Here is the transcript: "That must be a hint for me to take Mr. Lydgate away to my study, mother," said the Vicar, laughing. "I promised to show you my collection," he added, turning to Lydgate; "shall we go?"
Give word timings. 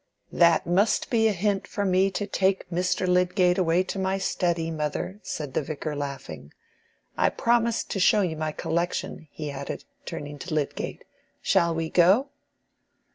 "That 0.31 0.65
must 0.65 1.11
be 1.11 1.27
a 1.27 1.31
hint 1.31 1.67
for 1.67 1.85
me 1.85 2.09
to 2.09 2.25
take 2.25 2.67
Mr. 2.71 3.07
Lydgate 3.07 3.59
away 3.59 3.83
to 3.83 3.99
my 3.99 4.17
study, 4.17 4.71
mother," 4.71 5.19
said 5.21 5.53
the 5.53 5.61
Vicar, 5.61 5.95
laughing. 5.95 6.51
"I 7.15 7.29
promised 7.29 7.91
to 7.91 7.99
show 7.99 8.21
you 8.21 8.35
my 8.35 8.51
collection," 8.51 9.27
he 9.29 9.51
added, 9.51 9.83
turning 10.07 10.39
to 10.39 10.55
Lydgate; 10.55 11.03
"shall 11.43 11.75
we 11.75 11.91
go?" 11.91 12.29